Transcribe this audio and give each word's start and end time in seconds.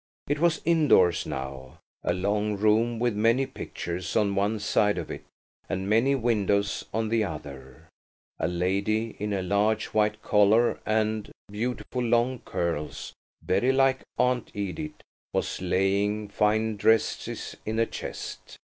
It 0.27 0.39
was 0.39 0.61
indoors 0.65 1.27
now–a 1.27 2.13
long 2.15 2.57
room 2.57 2.97
with 2.97 3.15
many 3.15 3.45
pictures 3.45 4.15
on 4.15 4.33
one 4.33 4.57
side 4.57 4.97
of 4.97 5.11
it 5.11 5.23
and 5.69 5.87
many 5.87 6.15
windows 6.15 6.83
on 6.91 7.09
the 7.09 7.23
other; 7.23 7.87
a 8.39 8.47
lady, 8.47 9.15
in 9.19 9.31
a 9.31 9.43
large 9.43 9.89
white 9.93 10.23
collar 10.23 10.79
and 10.87 11.31
beautiful 11.51 12.01
long 12.01 12.39
curls, 12.39 13.13
very 13.43 13.71
like 13.71 13.99
Aunt 14.17 14.49
Edith, 14.55 15.03
was 15.33 15.61
laying 15.61 16.29
fine 16.29 16.77
dresses 16.77 17.55
in 17.63 17.77
a 17.77 17.85
chest. 17.85 18.57